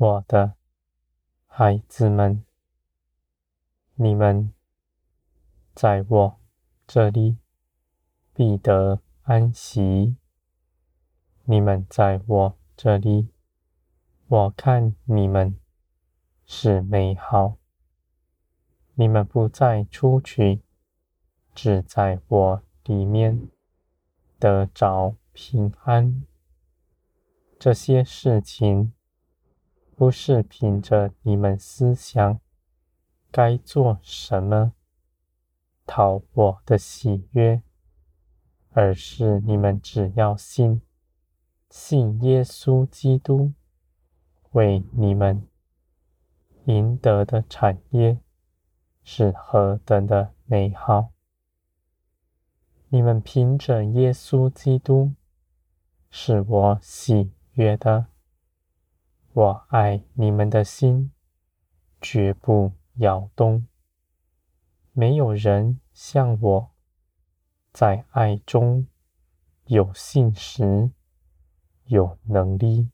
[0.00, 0.54] 我的
[1.48, 2.44] 孩子们，
[3.96, 4.54] 你们
[5.74, 6.40] 在我
[6.86, 7.38] 这里
[8.32, 10.14] 必得安息。
[11.46, 13.30] 你们在我这里，
[14.28, 15.58] 我看你们
[16.46, 17.56] 是美好。
[18.94, 20.62] 你们不再出去，
[21.56, 23.48] 只在我里面
[24.38, 26.24] 得着平安。
[27.58, 28.92] 这些事情。
[29.98, 32.38] 不是凭着你们思想
[33.32, 34.72] 该做什么
[35.86, 37.60] 讨我的喜悦，
[38.70, 40.82] 而是你们只要信，
[41.68, 43.52] 信耶稣基督
[44.52, 45.48] 为你们
[46.66, 48.20] 赢得的产业
[49.02, 51.10] 是何等的美好！
[52.90, 55.14] 你们凭着耶稣基督
[56.08, 58.06] 是我喜悦的。
[59.32, 61.12] 我爱你们的心
[62.00, 63.66] 绝不摇动。
[64.92, 66.70] 没有人像我
[67.72, 68.88] 在爱中
[69.66, 70.90] 有信实、
[71.84, 72.90] 有能力。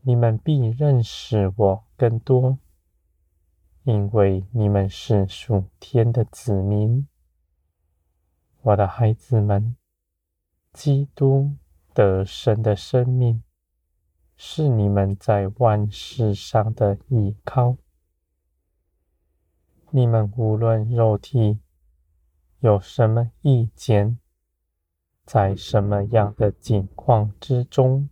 [0.00, 2.58] 你们必认识我更多，
[3.84, 7.06] 因为你们是属天的子民。
[8.62, 9.76] 我的孩子们，
[10.72, 11.54] 基督
[11.94, 13.42] 得胜的生命。
[14.36, 17.76] 是你们在万事上的依靠。
[19.90, 21.60] 你们无论肉体
[22.60, 24.18] 有什么意见，
[25.24, 28.10] 在什么样的境况之中，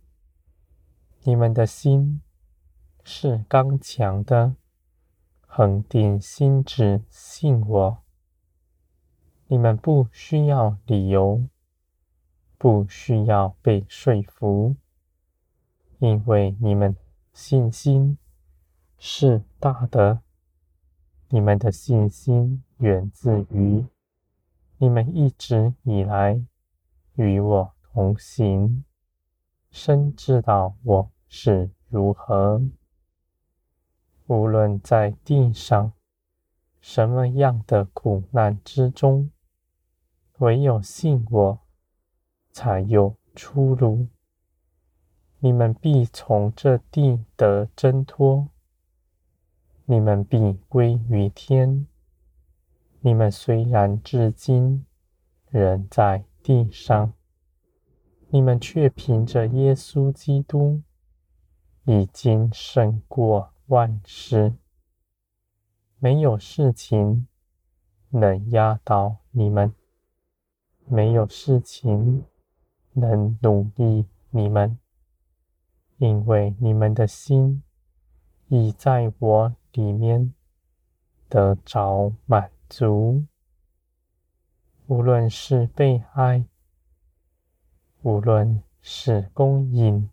[1.21, 2.21] 你们的心
[3.03, 4.55] 是刚强的，
[5.41, 8.03] 恒定心志信我。
[9.47, 11.47] 你们不需要理由，
[12.57, 14.75] 不需要被说服。
[15.99, 16.95] 因为你们
[17.33, 18.17] 信心
[18.97, 20.21] 是大的，
[21.29, 23.85] 你们的信心源自于
[24.77, 26.41] 你们一直以来
[27.15, 28.83] 与我同行，
[29.71, 32.61] 深知道我是如何。
[34.27, 35.93] 无论在地上
[36.81, 39.31] 什么样的苦难之中，
[40.39, 41.59] 唯有信我，
[42.51, 44.07] 才有出路。
[45.45, 48.49] 你们必从这地得挣脱，
[49.85, 51.85] 你们必归于天。
[53.01, 54.87] 你们虽然至今
[55.51, 57.13] 仍在地上，
[58.29, 60.81] 你们却凭着耶稣基督
[61.83, 64.55] 已经胜过万事。
[65.99, 67.27] 没有事情
[68.09, 69.71] 能压倒你们，
[70.87, 72.25] 没有事情
[72.93, 74.79] 能奴役你们。
[75.97, 77.63] 因为你们的心
[78.47, 80.33] 已在我里面
[81.29, 83.25] 得着满足，
[84.87, 86.45] 无论是被爱，
[88.01, 90.09] 无论是供应，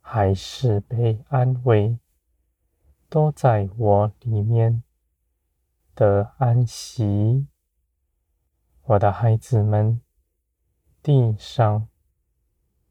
[0.00, 1.98] 还是被安慰，
[3.08, 4.82] 都在我里面
[5.94, 7.46] 得安息。
[8.82, 10.00] 我的孩子们，
[11.00, 11.88] 地上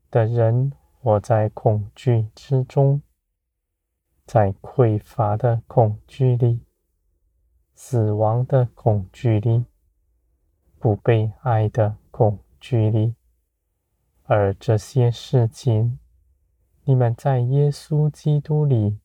[0.09, 0.71] 的人。
[1.05, 3.01] 我在恐惧之中，
[4.25, 6.61] 在匮乏的恐惧里，
[7.75, 9.65] 死亡的恐惧里，
[10.79, 13.15] 不被爱的恐惧里，
[14.23, 15.99] 而这些事情，
[16.85, 18.97] 你们在耶稣基督里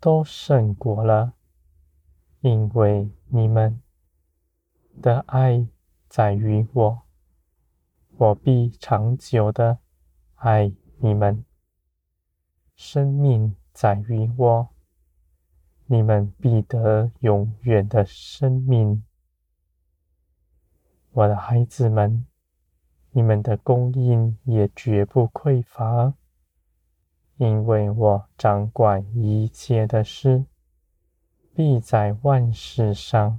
[0.00, 1.34] 都胜过了，
[2.40, 3.80] 因为你们
[5.00, 5.64] 的爱
[6.08, 7.02] 在于我，
[8.16, 9.78] 我必长久的
[10.34, 10.72] 爱。
[11.00, 11.44] 你们
[12.74, 14.68] 生命在于我，
[15.86, 19.04] 你们必得永远的生命。
[21.12, 22.26] 我的孩子们，
[23.12, 26.14] 你们的供应也绝不匮乏，
[27.36, 30.46] 因为我掌管一切的事，
[31.54, 33.38] 必在万事上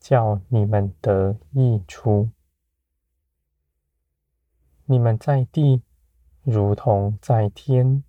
[0.00, 2.30] 叫你们得益处。
[4.86, 5.82] 你们在地。
[6.50, 8.02] 如同在天，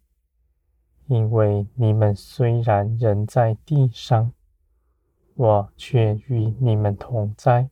[1.08, 4.32] 因为你们虽然人在地上，
[5.36, 7.70] 我却与你们同在，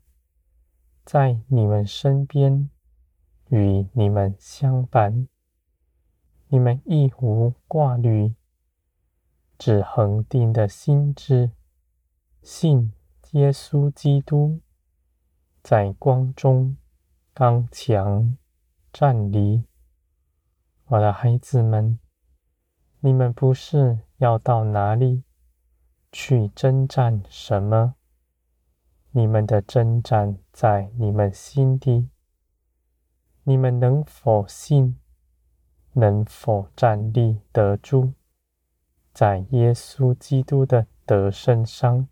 [1.05, 2.69] 在你们身边，
[3.47, 5.29] 与你们相伴。
[6.49, 8.35] 你们亦无挂虑，
[9.57, 11.51] 只恒定的心志，
[12.43, 12.91] 信
[13.31, 14.59] 耶稣基督，
[15.63, 16.75] 在光中
[17.33, 18.35] 刚强
[18.91, 19.63] 站立。
[20.89, 21.99] 我的孩子们，
[23.01, 25.25] 你们不是要到哪里
[26.13, 27.95] 去征战什么？
[29.11, 32.09] 你们的征战在你们心底。
[33.43, 34.97] 你们能否信？
[35.91, 38.13] 能否站立得住？
[39.13, 42.07] 在耶稣基督的得胜上，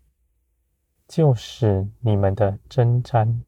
[1.08, 3.42] 就是你们的征战。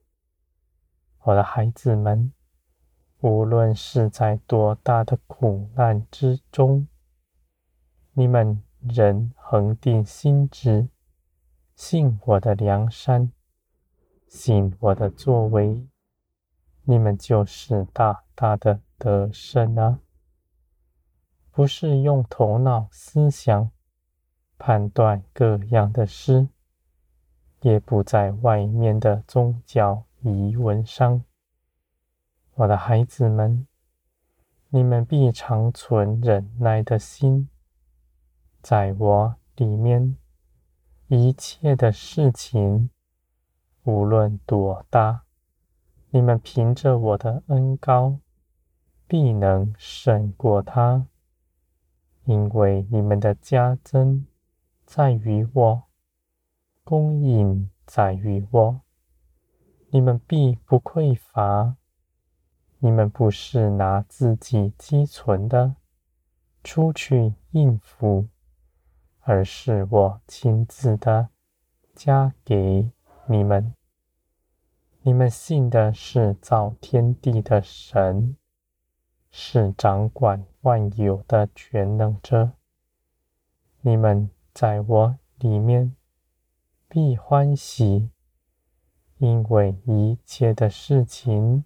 [1.25, 2.33] 我的孩子们，
[3.21, 6.87] 无论是在多大的苦难之中，
[8.13, 10.89] 你们仍恒定心志，
[11.75, 13.33] 信我的良善，
[14.29, 15.87] 信我的作为。
[16.85, 19.99] 你们就是大大的得胜啊！
[21.51, 23.71] 不是用头脑思想
[24.57, 26.49] 判断各样的事，
[27.63, 31.25] 也不在外面的宗教仪文上。
[32.59, 33.69] 我的孩子们，
[34.71, 37.49] 你们必常存忍耐的心，
[38.61, 40.17] 在我里面，
[41.07, 42.91] 一切的事情，
[43.85, 45.23] 无论多大。
[46.11, 48.19] 你们凭着我的恩高，
[49.07, 51.07] 必能胜过他，
[52.25, 54.27] 因为你们的加增
[54.85, 55.83] 在于我，
[56.83, 58.81] 供应在于我，
[59.91, 61.77] 你们必不匮乏。
[62.81, 65.75] 你们不是拿自己积存的
[66.63, 68.29] 出去应付，
[69.21, 71.31] 而是我亲自的
[71.95, 72.93] 加给
[73.27, 73.75] 你们。
[75.03, 78.37] 你们信的是造天地的神，
[79.31, 82.53] 是掌管万有的全能者。
[83.81, 85.97] 你们在我里面
[86.89, 88.11] 必欢喜，
[89.17, 91.65] 因为一切的事情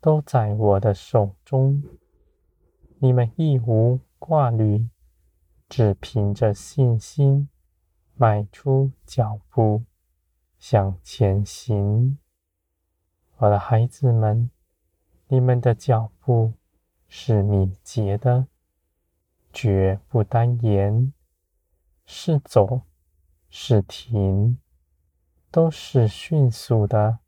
[0.00, 1.82] 都在我的手中。
[2.98, 4.88] 你们亦无挂虑，
[5.68, 7.48] 只凭着信心
[8.14, 9.84] 迈出脚步
[10.58, 12.18] 向前行。
[13.38, 14.50] 我的孩子们，
[15.28, 16.52] 你们的脚步
[17.08, 18.46] 是敏捷的，
[19.52, 21.12] 绝不单言；
[22.04, 22.82] 是走，
[23.48, 24.58] 是停，
[25.50, 27.20] 都是迅速的，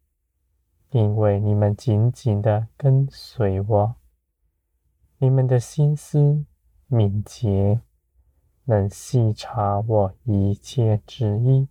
[0.93, 3.97] 因为你们紧紧的跟随我。
[5.17, 6.45] 你们的心思
[6.87, 7.81] 敏捷，
[8.65, 11.67] 能细察我一切旨意；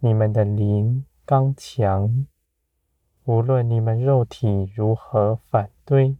[0.00, 2.26] 你们的灵刚强。
[3.24, 6.16] 无论你们肉体如何反对，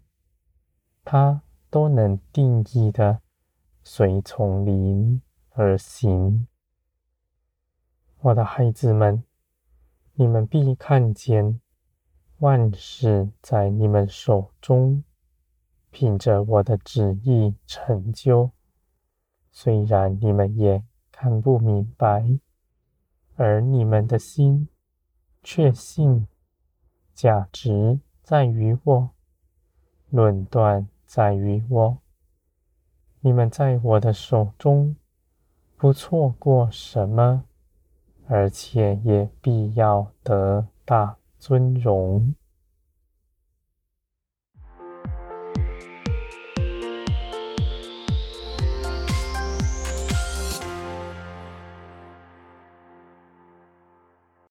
[1.02, 3.20] 它都能定义的
[3.82, 5.20] 随从灵
[5.50, 6.46] 而行。
[8.20, 9.24] 我的孩子们，
[10.14, 11.60] 你们必看见
[12.40, 15.04] 万事在你们手中，
[15.90, 18.50] 凭着我的旨意成就。
[19.50, 22.38] 虽然你们也看不明白，
[23.36, 24.68] 而你们的心
[25.42, 26.26] 确信。
[27.12, 29.10] 价值在于我，
[30.08, 31.98] 论断在于我。
[33.20, 34.96] 你们在我的手中，
[35.76, 37.44] 不错过什么，
[38.26, 42.34] 而且也必要得大尊荣。